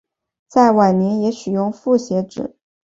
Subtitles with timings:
[0.47, 2.55] 在晚年也使用复写纸。